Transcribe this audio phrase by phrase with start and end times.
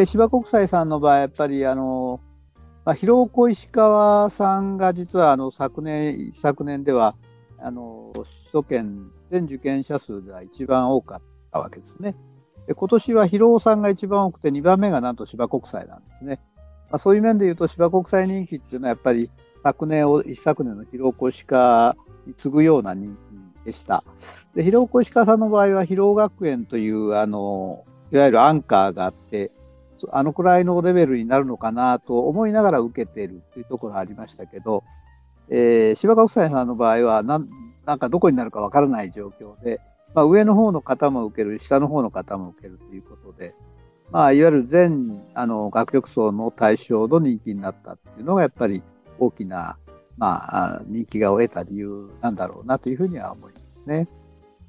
[0.00, 2.20] えー、芝国際さんの場合、やっぱりあの、
[2.86, 7.14] まあ、広岡石川さんが実はあの昨年昨年では
[7.58, 12.16] あの首都圏全受験者数では一番多かったわけですね。
[12.66, 16.40] で今年は広尾さんが一番多くて2番目がなんと芝国際なんですね。
[16.90, 19.30] まあ、そういう面で言うと芝国際人気っていうのはやっぱり
[19.62, 23.14] 昨年を一昨年の広岡石川に次ぐような人
[23.62, 24.04] 気でした。
[24.54, 29.52] で広岡石川さんの場合は広尾学園というあのいわゆるアンカーがあって
[30.12, 34.84] あのくらいのレベルになるのかなと思いながら受けているというところありましたけど、
[35.48, 37.48] えー、芝川夫妻さんの場合はなん
[37.86, 39.80] なんかどこになるかわからない状況で、
[40.14, 43.54] まあ、上の方の方も受ける下の方の方も受けるということで、
[44.10, 48.82] まあ、いわゆる全あの学力層の対象の人気になったっていうのがやっぱり
[49.18, 49.76] 大きな、
[50.18, 54.08] まあ、人気が得た理由なんだろうなというふうには思いますね。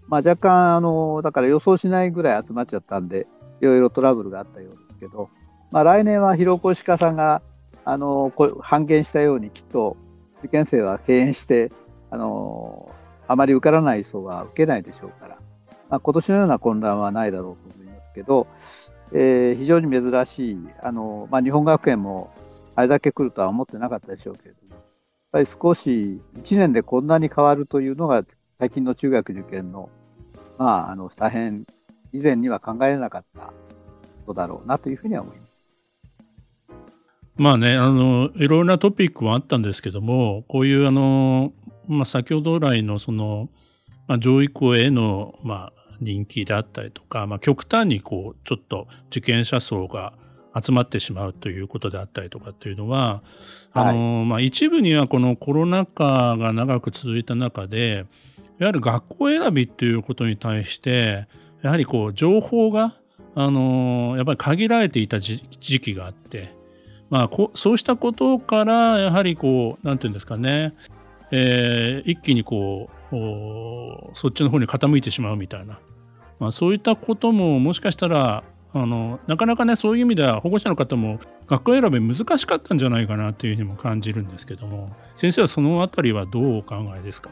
[0.08, 3.28] まあ、若干あのだから予想しないぐらい集まっちゃったんで
[3.62, 5.30] いろいろトラブルがあったようけど、
[5.72, 7.42] まあ、来年は広小鹿さんが
[7.84, 9.98] あの半減したようにきっと
[10.40, 11.72] 受験生は敬遠して
[12.12, 12.94] あの
[13.28, 15.38] あまり受からない層は受けないでしょうから、
[15.90, 18.48] まあ、今年のような混乱はないだろうと思いますけど、
[19.14, 22.32] えー、非常に珍しいあの、まあ、日本学園も
[22.76, 24.82] あれだけ来るとは思ってなかったでしょうけれどもやっ
[25.32, 28.24] ぱり少し1年でこんなに変わるというのが
[28.60, 29.90] 最近の中学受験の,、
[30.58, 31.66] まあ、あの大変
[32.12, 33.54] 以前には考えられなかった
[34.22, 35.52] ことだろうなというふうには思います。
[37.38, 41.54] まあね、あの、いろいろなトピックはあったんですけども、こういうあの、
[41.88, 43.50] まあ先ほど来のその、
[44.08, 50.14] まあ、上位校への、まあ、人気であったりとか、まあ、極端にこう、ちょっと受験者層が
[50.62, 53.24] 集まってしまうということであったりとかっていうのは、
[53.72, 58.06] あの、まあ、一部にはこのコロナ禍が長く続いた中で、
[58.60, 61.28] いわゆる学校選びっていうことに対して、
[61.62, 62.96] やはりこう、情報が、
[63.36, 65.40] あの、やっぱり限られていた時
[65.80, 66.54] 期があって、
[67.10, 70.74] まあ、こそうしたことからやはりこう何て言うんですかね、
[71.32, 75.78] えー、一気にこうそっちの方に傾いてしまうみたいな、
[76.40, 84.96] まあ、そういったことももしかしたらあのなかなかねそういう意味では保護者の方も学校選び難しかったんじゃないかなというふうにも感じるんですけども。
[85.18, 87.32] 先生はそのあたりはどうお考えですか？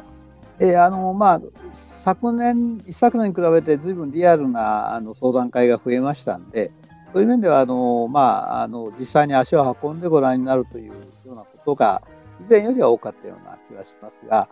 [0.59, 6.72] えー、あのまあ、昨年、一昨年に比べてずいぶんリアルなあの相談会が増えましたんで、
[7.14, 10.94] そういう面ではあの、まあ、あの実際に足を運んでご覧になるというよ
[11.28, 12.03] うなことが
[12.42, 14.47] 以前よりは多かったような気はしますが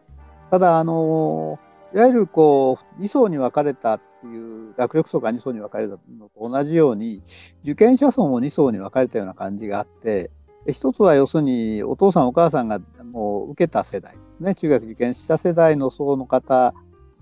[0.49, 1.59] ただあの
[1.93, 7.21] いわゆるこう2層に分かれたっていう学力層が2層に分かれたのと同じように
[7.63, 10.31] 受験者層も2層に分かれたような感じがあって
[10.71, 14.55] 一つは要するにお父さんお母さんがもう受けた世代ですね。
[14.55, 16.73] 中学受験した世代の層の方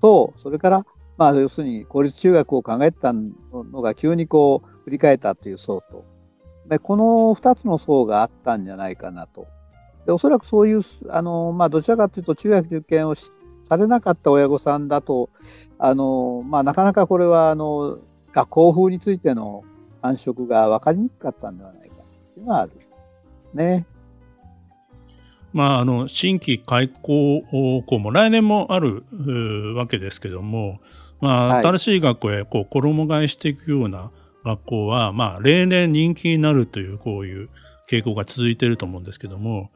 [0.01, 0.85] とそれから
[1.17, 6.05] まあ要するに公立中学を考えてたのが急にこう振り返ったという層と、
[6.67, 7.03] でこの
[7.35, 9.47] 2つの層があったんじゃないかなと。
[10.05, 15.29] でおそらくそういう、あのまあ、どちらかというと中学受験をされなかった親御さんだと、
[15.79, 17.97] あのまあ、なかなかこれはあの
[18.31, 19.63] 学校風についての
[20.01, 21.95] 感触が分かりにくかったんではないか
[22.35, 22.71] というのはある。
[23.55, 23.85] ね。
[25.53, 27.41] まあ、あの新規開校
[27.87, 29.05] 校も来年もある
[29.75, 30.81] わけですけども、
[31.21, 34.11] まあ、新しい学校へこう衣替えしていくような
[34.43, 37.49] 学校は、まあ、例年人気になるという、こういう
[37.89, 39.71] 傾向が続いていると思うんですけども、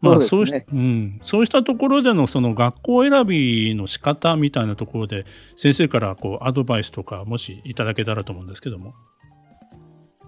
[0.00, 5.24] まあ、そうし、ね、うん、そうしたところでのその学校選びの仕方みたいなところで
[5.56, 8.94] 先生からこうアドバイスとかもしいただけたらと思うんですけども。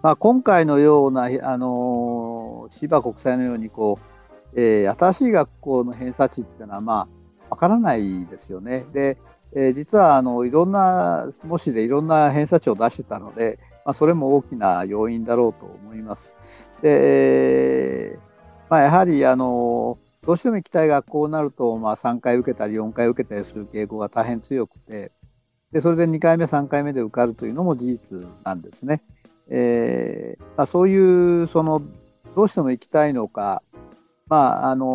[0.02, 2.15] まあ、今回のような、あの
[2.70, 3.98] 芝国際のようにこ
[4.54, 7.08] う、えー、新しい学校の偏差値っていうのはまあ
[7.50, 8.86] わからないですよね。
[8.92, 9.18] で、
[9.52, 16.36] えー、実はあのいろんな模試でいろんな偏差値を出してたので、まあ、それも大きな要因だろうと思います。
[16.82, 18.18] で、
[18.68, 25.12] まあ、やはりあのどうしても行きたい学校になると、まあ、3回受けたり4回受けたりする傾向が大変強くて
[25.72, 29.02] でそれで2回目3回目で受かるというのも事実なんですね。
[29.48, 31.82] えーまあ、そういうその
[32.36, 33.62] どうしても行きたいのか、
[34.28, 34.86] まあ、あの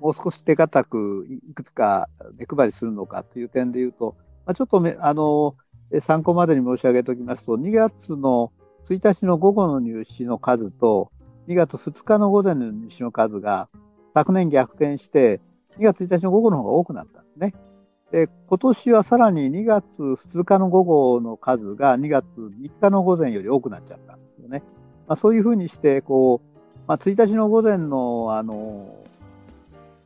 [0.00, 5.54] もう少し手堅くいくつか目配りするのかという点でいうと、まあ、ちょっとあの
[6.00, 8.50] 参考までに申し上げておきますと、2月の
[8.88, 11.12] 1日の午後の入試の数と、
[11.46, 13.68] 2月2日の午前の入試の数が
[14.14, 15.40] 昨年逆転して、
[15.78, 17.54] 2月1日の午後の方が多くなったんですね。
[18.10, 24.64] で今年はさらに2月2日の午後の数が2月3日の午前より多くなっちゃったんですよね。
[25.06, 26.45] まあ、そういうふうにしてこう、
[26.86, 28.94] まあ、1日の午前のあの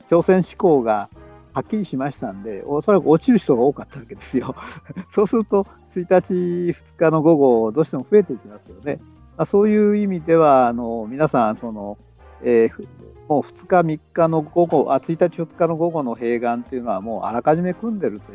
[0.08, 1.08] 挑戦志向が
[1.52, 4.54] はっきりしましたんで、おそらく落ちる人が多かったわけですよ。
[5.10, 6.32] そうすると、1日、
[6.72, 9.00] 2日の午後、どうしても増えていきますよね。
[9.36, 11.98] まあ、そういう意味では、あの皆さん、その
[12.42, 12.86] えー、
[13.28, 18.32] もう2日、3日の午後、あ1日、2日の午後の併願というのは、もうあらかじめ組んでると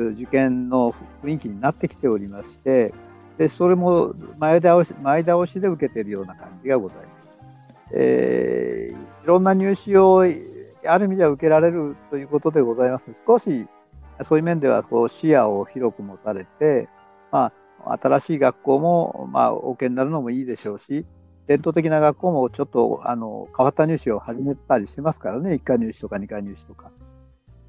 [0.00, 2.94] いう受験の雰囲気になってきておりまして、
[3.38, 7.11] でそれも前倒し前倒しで受けているような感じがございます。
[7.94, 10.24] えー、いろんな入試を
[10.86, 13.10] ある意味では受けられるということでございます。
[13.26, 13.66] 少し
[14.24, 16.88] そういう面ではこう視野を広く持たれて、
[17.30, 17.52] ま
[17.84, 21.06] あ、新しい学校も、まあ、お受けになるのもいいでしょうし、
[21.46, 26.90] 伝統的な学校もちょっとあの変わった入試を始めたりしてますからね、1回入試とか2回入試とか。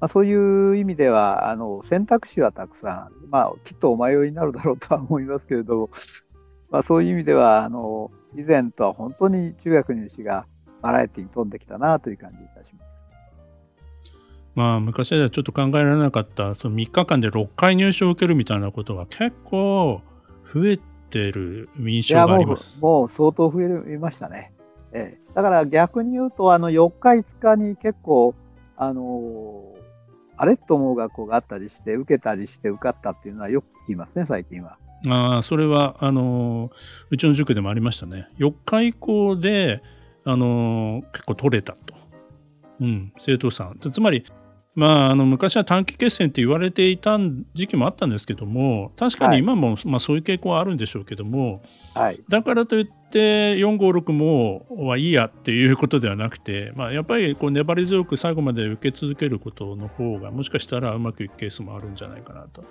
[0.00, 5.90] まあ、そういう意味ではあの選択肢はたくさん、まあ、きっとお迷いになるだろうとは思いますけれども、
[6.74, 10.44] まあ、そういう意味ではあの以前とは本当に中学入試が
[10.82, 12.96] バラエティに富んできたなという感じいたします。
[14.56, 20.00] まあ、昔ではちょっと考えられなかったその3日間で6回入試を受けるみたいなことが結構
[20.52, 20.80] 増え
[21.10, 24.52] てる印象がありますもうもう相当増えましたね。
[24.92, 28.34] ええ、だから逆に言うとあの4日5日に結構
[28.76, 29.62] あの
[30.36, 30.56] あれ？
[30.56, 34.76] と思う学校があったりして受けたりして受かったっていうのはよく聞きますね最近は。
[35.08, 36.70] ああそれはあの
[37.10, 38.28] うちの塾でもありましたね。
[38.38, 39.82] 4日以降で
[40.24, 41.94] あの結構取れたと。
[42.80, 43.78] うん、生徒さん。
[43.78, 44.24] つまり
[44.74, 47.16] まあ、あの昔は短期決戦って言われていた
[47.54, 51.62] 時期もあったんですけども確かに今も、はい、まあ、そういう傾向はあるんでしょうけども、
[51.94, 62.64] はい、だからといって456もはいいやっていうことではなくて、まあ、やっぱりこう粘り強く最後まで受け続けることの方がもしかしたらうまくいくケースもあるんじゃないかなと。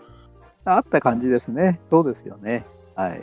[0.65, 1.80] あった感じですね。
[1.89, 2.65] そうですよね。
[2.95, 3.21] はい。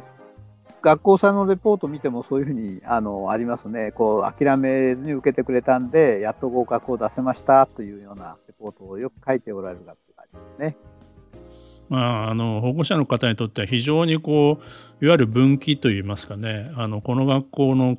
[0.82, 3.92] 学校さんのレポート見てもそういうふうにあのありますね。
[3.92, 10.76] こう諦めずに受けてくれたんで、やっと合格を出せましたというようなレポートをよく書いておられる学校がありますね。
[11.90, 14.60] まあ、あの保護者の方にとっては非常にこ
[15.00, 17.96] ういわゆる分岐といいますかねあのこの学校の、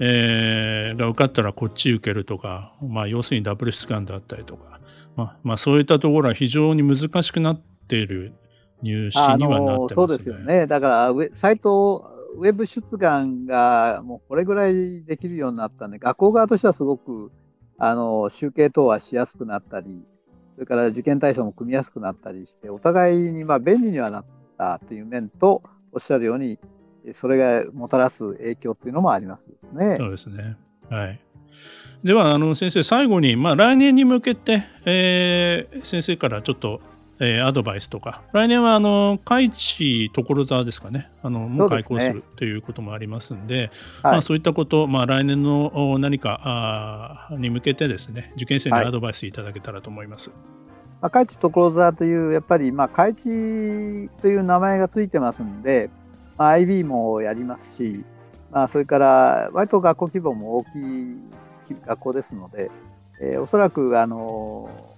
[0.00, 4.80] えー、が受かったらこっち受けるとか、まあ、要するにダブルスカンであったりとか、
[5.16, 8.32] まあまあ、そういったところは非常に難しくなっている
[8.82, 9.94] 入試にはなってますね。
[9.94, 17.32] そうですよねだからサイトウェブ出願がもうこれぐらいできるようになったんで、学校側としてはすごく
[17.78, 20.04] あの集計等はしやすくなったり、
[20.54, 24.24] それから受験対象も組みやすくなったりして、お互いにまあ便利にはなっ
[24.58, 25.62] たという面と、
[25.92, 26.58] おっしゃるように、
[27.14, 29.96] それがもたらす影響というのもありますですね。
[29.98, 30.56] そうですね。
[30.90, 31.20] はい。
[32.04, 36.80] では、あの先生、最後に、まあ、来年に向けて、えー、先生からちょっと
[37.18, 43.70] えー、アドバイスとか、来年はあの海地所沢ですかね、あのもう開校するということもありますんで、でね、
[44.02, 50.30] まあ、そういったこと、まあ、来年の何かあに向けてですね、受験生にアドバイスいただけたらと思います。
[50.30, 50.38] はい
[51.00, 53.24] まあ、海地所沢という、やっぱり、まあ、海地
[54.20, 55.90] という名前がついてますんで、
[56.38, 58.04] まあ、IB もやりますし、
[58.50, 60.68] まあ、それから割と学校規模も大き
[61.72, 62.70] い学校ですので、
[63.20, 64.95] えー、おそらく、あのー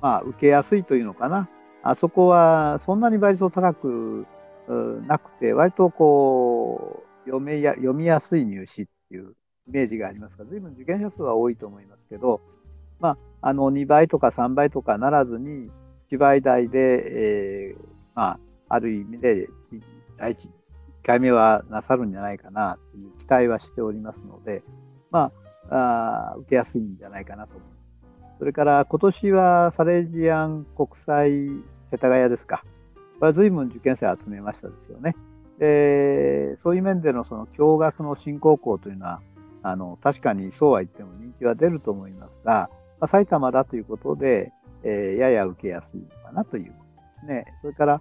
[0.00, 1.48] まあ、受けやすいというのかな。
[1.82, 4.26] あそこはそんなに倍率高く
[5.06, 9.34] なくて、割とこう読めや読みやすい入試っていう
[9.68, 12.40] イメージがありますから、随分受験者数は多いと思いますけど、
[12.98, 15.70] まあ、あの2倍とか3倍とかならずに、
[16.10, 19.48] 1倍台で、えー、まあ、ある意味で
[20.18, 20.50] 第1
[21.04, 24.62] 回目はなさるんじゃないかなという期待はしておりますので、
[25.10, 25.32] ま
[25.70, 27.79] あ、あ受けやすいんじゃないかなと思います。
[28.40, 31.30] それから今年はサレジアン国際
[31.82, 32.64] 世田谷ですか。
[33.18, 35.14] これは随分受験生を集めましたですよね。
[35.58, 39.20] でそういう面でのその共学の新高校というのは、
[39.62, 44.52] あの確かにそうは言っても人気は出ると思いますが、まあ、埼玉だということで、
[44.84, 47.44] えー、やや受けやすいのかなということですね。
[47.60, 48.00] それから、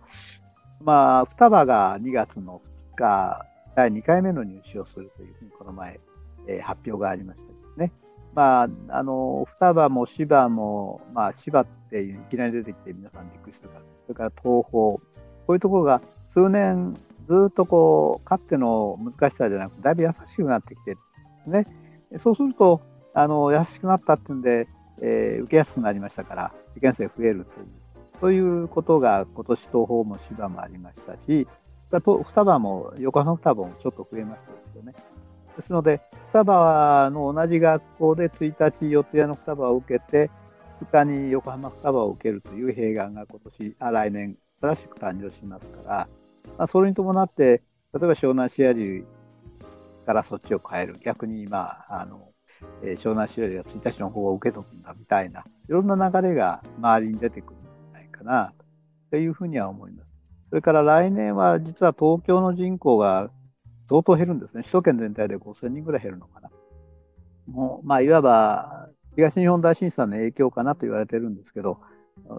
[0.80, 2.62] まあ、双葉が2月の
[2.96, 6.00] 2日、第2回目の入試をするというふうにこの前、
[6.48, 7.92] えー、発表がありましたですね。
[8.36, 15.02] まあ、あの双葉も芝も、まあ、芝っていきなり出てきて皆さんびっくりするか、それから東宝、こ
[15.50, 16.96] ういうところが数年
[17.28, 21.68] ずっとこう、かつての難しさじゃなくて、だいぶ優しくなってきてるんですね。
[22.20, 22.82] そうすると、
[23.14, 24.68] あの優しくなったっていうんで、
[25.02, 27.68] えー、受けやすくなりましたから、受験生増えるという。
[28.20, 31.48] そういうことが今年東方も芝もありましたし、
[31.90, 34.94] 双葉も、横浜双葉もちょっと増えましたですよね。
[35.60, 40.32] ですので、双葉の同じ学校で1日四谷の双葉を受けて、
[40.78, 46.08] 2日に横浜双葉を受けるという併願が今年、あ来年、新しく誕生しますから、
[46.58, 47.62] まあ、それに伴って、
[47.94, 49.06] 例えば湘南シェアリー
[50.06, 52.30] からそっちを変える、逆に今、ああの
[52.82, 58.54] えー、湘南シェアリーが1日の方を受け取るんだみたいな、いろんな流れが周りに出てくるんじゃないかな
[59.12, 60.12] というふうには思います。
[60.48, 63.30] それから来年は実は東京の人口が
[63.90, 64.62] 相当減るんですね。
[64.62, 66.50] 首都圏全体で5000人ぐらい減るのかな。
[67.48, 71.80] もう、まあ、いわば東日本大震災の影響かなと言われてるんですけど、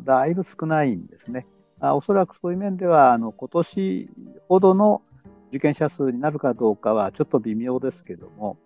[0.05, 1.47] だいぶ少ないんですね。
[1.81, 4.11] あおそらくそういう面では、あの今年
[4.49, 5.03] ほどの
[5.49, 8.57] 受験者数になるかどうかはちょっと微妙ですけども、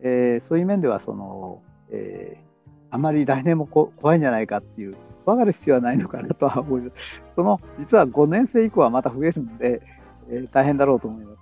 [0.00, 7.22] えー、そういう面ではその、えー、あまり来年も怖いんじゃないかっていう怖がる必要はないのかなとは思います。
[7.34, 9.82] その実は5年生以降はまた増えるので、
[10.30, 11.38] えー、大変だろうと思います、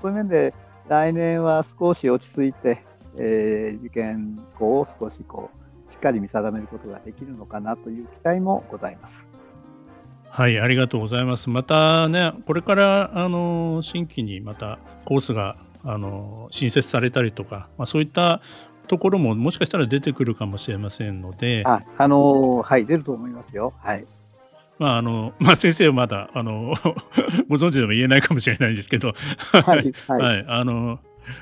[0.00, 0.54] そういう面で
[0.88, 2.84] 来年は少し落ち着いて、
[3.16, 5.50] えー、受験校を少しこ
[5.88, 9.28] うしっかり見定めることができるのかなという期待もございます。
[10.28, 11.48] はい、ありがとうございます。
[11.48, 18.42] またね、これからあの新規にまたコースがあの新設されたりとか、まあ、そういった
[18.88, 21.62] ところももしかしたら出てくるかもしれませんので。
[21.64, 23.72] あ、あのはい、出ると思いますよ。
[23.78, 24.06] はい。
[24.78, 26.74] まああのまあ、先生はまだあの
[27.48, 29.14] ご存知でも言えないかもしれないんですけど、
[29.52, 31.00] はい、 はい、はい、あの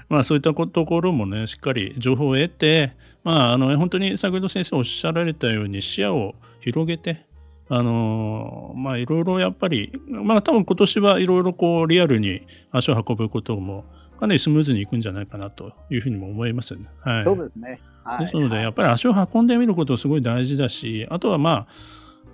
[0.09, 7.27] まあ、そういったところもねしっかり情報を得て、まあ、あの本当に先ほど先生おっしゃられたように視野を広げて、
[7.69, 13.85] あのまあいろいろやっぱり、まあ多分今年はいろいろこうリアルに足を運ぶことも
[14.19, 16.87] かなりスムーズにいくんじゃないかなというふうにも思いますね。
[17.01, 17.25] はい。
[17.25, 17.81] そうですね。
[18.05, 21.67] はい、ですので、やっぱり足を運んでみることすごい大事だし、あとはまあ、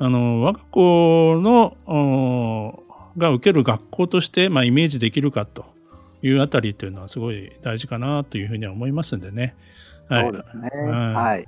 [0.02, 2.82] あの、我が子の、
[3.18, 5.66] が受ける学校として、まあ、イメージできるかと
[6.22, 9.54] いうあたりというのはすごい大事かなというふうには思いますんでね。
[10.08, 10.70] はい、そうですね。
[10.72, 11.46] はい。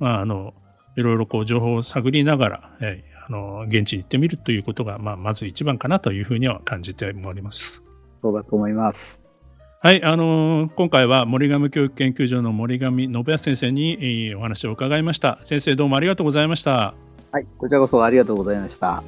[0.00, 0.54] まあ、あの、
[0.96, 7.84] いろいろこう情報を探りながら、はい、あの、現地に行ってみるということが、まあ、まず一番かなというふうには感じております。
[8.22, 9.20] そうだと思います。
[9.80, 15.38] はい、あのー、今回は森上教育研究所の森上信康先生にお話を伺いました。
[15.44, 17.03] 先生どうもありがとうございました。
[17.34, 19.02] はい、こちらこそありがとうございました。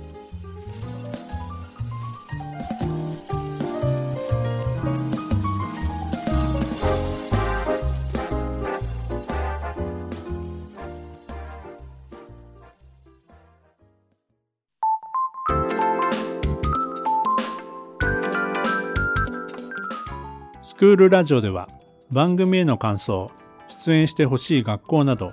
[20.61, 21.69] スクールラジオでは
[22.11, 23.31] 番組への感想、
[23.69, 25.33] 出演してほしい学校など